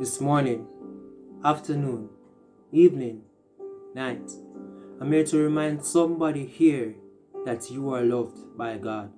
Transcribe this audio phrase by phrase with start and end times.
[0.00, 0.66] this morning,
[1.44, 2.08] afternoon,
[2.72, 3.20] evening,
[3.94, 4.32] night.
[4.98, 6.94] I'm here to remind somebody here
[7.44, 9.12] that you are loved by God.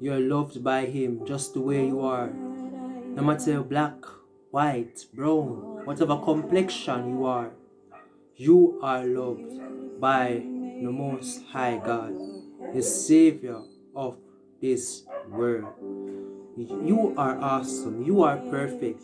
[0.00, 2.30] You are loved by Him just the way you are.
[2.30, 3.96] No matter black,
[4.52, 7.50] white, brown, whatever complexion you are,
[8.36, 12.14] you are loved by the Most High God,
[12.72, 13.60] the Savior
[13.96, 14.18] of
[14.62, 15.74] this world.
[16.56, 18.04] You are awesome.
[18.04, 19.02] You are perfect.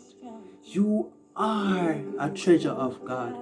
[0.65, 3.35] You are a treasure of God.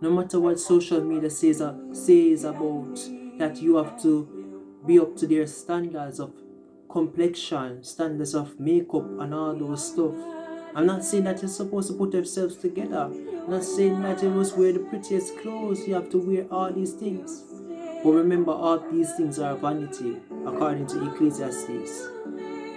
[0.00, 2.96] No matter what social media says, uh, says about
[3.38, 6.32] that you have to be up to their standards of
[6.88, 10.14] complexion, standards of makeup, and all those stuff.
[10.74, 13.10] I'm not saying that you're supposed to put yourselves together.
[13.12, 15.86] I'm not saying that you must wear the prettiest clothes.
[15.86, 17.42] You have to wear all these things.
[18.02, 22.08] But remember, all these things are vanity, according to Ecclesiastes.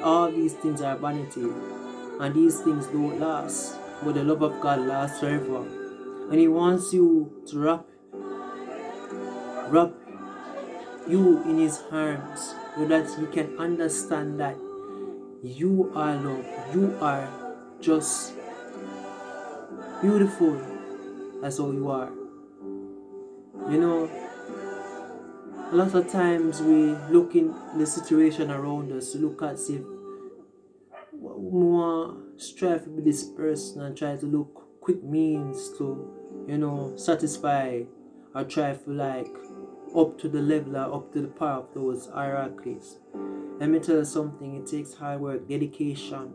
[0.04, 1.48] All these things are vanity,
[2.20, 3.78] and these things don't last.
[4.04, 5.66] But the love of God lasts forever.
[6.30, 7.86] And He wants you to wrap,
[9.70, 9.94] wrap
[11.08, 14.56] you in His arms so that He can understand that
[15.44, 16.76] you are loved.
[16.76, 17.30] You are
[17.82, 18.34] just
[20.02, 20.62] beautiful.
[21.42, 22.12] That's all you are.
[23.70, 24.10] You know,
[25.72, 29.84] a lot of times we look in the situation around us look at see
[31.22, 37.82] more strive with this person and try to look quick means to you know satisfy
[38.36, 39.36] or try to like
[39.96, 42.98] up to the level or up to the power of those hierarchies.
[43.60, 46.34] Let me tell you something, it takes hard work, dedication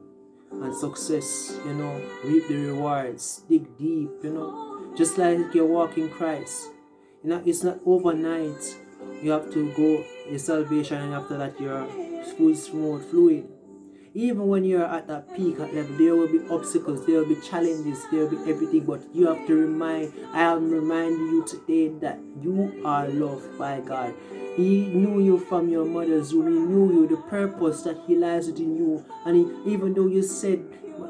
[0.51, 4.93] and success, you know, reap the rewards, dig deep, you know.
[4.97, 6.71] Just like you're walking Christ.
[7.23, 8.77] You know, it's not overnight.
[9.23, 11.87] You have to go your salvation and after that you're
[12.37, 13.49] full smooth, fluid.
[14.15, 17.41] Even when you're at that peak at level, there will be obstacles, there will be
[17.41, 21.89] challenges, there will be everything, but you have to remind I am reminding you today
[22.01, 24.15] that you are loved by God.
[24.57, 26.53] He knew you from your mother's womb.
[26.53, 29.03] He knew you, the purpose that He lies within you.
[29.25, 30.63] And he, even though you said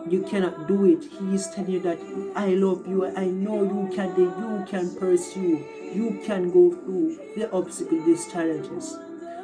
[0.09, 1.99] you cannot do it, He is telling you that
[2.37, 3.05] I love you.
[3.05, 4.15] I know you can.
[4.17, 5.65] You can pursue.
[5.93, 8.97] You can go through the obstacles, these challenges.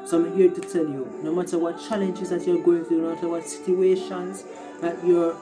[0.09, 3.15] So I'm here to tell you, no matter what challenges that you're going through, no
[3.15, 4.43] matter what situations
[4.81, 5.37] that you're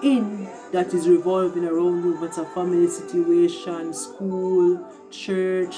[0.00, 5.74] in that is revolving around you, but a family situation, school, church,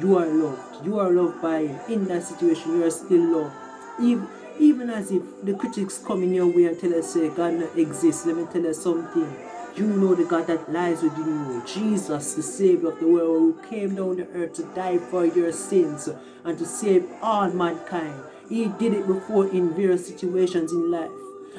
[0.00, 0.86] you are loved.
[0.86, 1.58] You are loved by.
[1.90, 3.54] In that situation, you are still loved.
[4.00, 4.26] Even,
[4.58, 7.76] even as if the critics come in your way and tell us, say, God not
[7.78, 9.36] exists, let me tell you something.
[9.76, 11.62] You know the God that lies within you.
[11.66, 15.52] Jesus, the Savior of the world, who came down to earth to die for your
[15.52, 16.08] sins
[16.44, 18.20] and to save all mankind.
[18.48, 21.10] He did it before in various situations in life.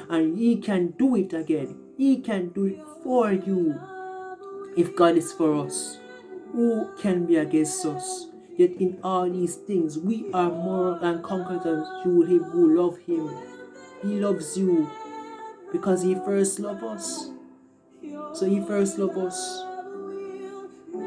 [0.08, 1.76] And He can do it again.
[1.96, 3.80] He can do it for you.
[4.76, 5.98] If God is for us,
[6.52, 8.26] who can be against us?
[8.56, 13.30] Yet in all these things, we are more than conquerors through Him who love Him.
[14.02, 14.90] He loves you
[15.72, 17.30] because He first loved us.
[18.34, 19.64] So He first loved us.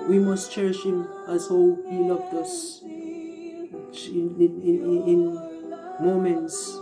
[0.07, 2.81] We must cherish Him as how He loved us.
[2.83, 5.33] In, in, in, in
[5.99, 6.77] moments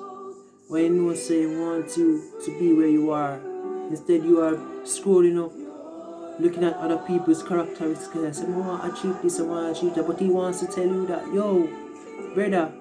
[0.67, 3.39] when you say want you to be where you are,
[3.89, 5.53] instead you are scrolling up
[6.39, 9.79] looking at other people's characteristics and say, I want to achieve this, I want to
[9.79, 10.07] achieve that.
[10.07, 11.67] But he wants to tell you that, yo,
[12.33, 12.71] brother,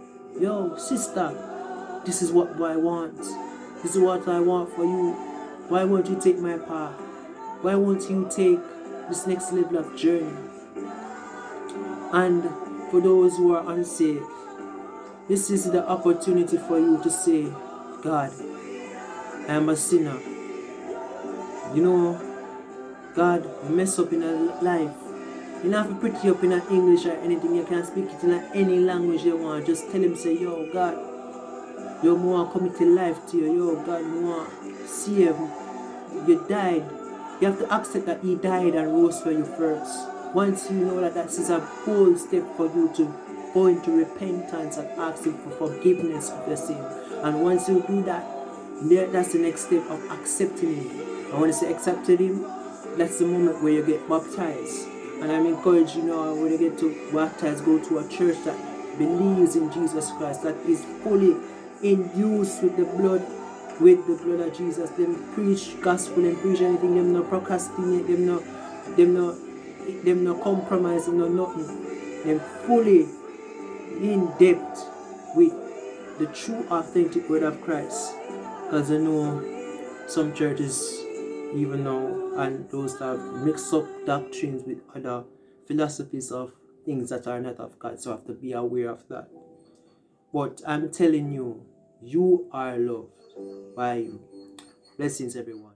[0.40, 3.18] yo, sister, this is what I want.
[3.82, 5.12] This is what I want for you.
[5.68, 7.01] Why won't you take my path?
[7.62, 8.60] Why won't you take
[9.08, 10.36] this next level of journey?
[12.12, 12.42] And
[12.90, 14.24] for those who are unsaved,
[15.28, 17.44] this is the opportunity for you to say,
[18.02, 18.32] God,
[19.48, 20.18] I am a sinner.
[21.72, 24.96] You know, God, mess up in a life.
[25.62, 27.54] You don't have to pretty up in English or anything.
[27.54, 29.66] You can speak it in any language you want.
[29.66, 30.96] Just tell him, say, yo, God,
[32.04, 33.54] want to commit life to you.
[33.56, 35.36] Yo, God, to save.
[36.26, 37.01] You died.
[37.42, 40.08] You have to accept that he died and rose for you first.
[40.32, 43.12] Once you know that that is a bold step for you to
[43.52, 46.78] go into repentance and ask him for forgiveness of your sin.
[47.24, 48.24] And once you do that,
[49.10, 51.00] that's the next step of accepting him.
[51.32, 52.42] And when you say accepting him,
[52.96, 54.86] that's the moment where you get baptized.
[55.20, 58.56] And I'm encouraged, you know, when you get to baptize, go to a church that
[58.98, 61.34] believes in Jesus Christ, that is fully
[61.82, 63.26] induced with the blood,
[63.82, 64.90] with the blood of Jesus.
[64.90, 68.38] Them preach gospel and preach anything, them no procrastinate, them no
[68.96, 69.32] them no
[70.04, 71.66] them no compromise, them no nothing.
[72.24, 73.08] Them fully
[74.00, 74.86] in depth
[75.34, 75.52] with
[76.18, 78.14] the true authentic word of Christ.
[78.64, 79.42] Because I know
[80.06, 81.04] some churches
[81.54, 85.24] even now, and those that mix up doctrines with other
[85.66, 86.52] philosophies of
[86.84, 88.00] things that are not of God.
[88.00, 89.28] So have to be aware of that.
[90.32, 91.64] But I'm telling you,
[92.02, 93.12] you are loved
[93.76, 94.20] by you.
[94.98, 95.70] Blessings, everyone.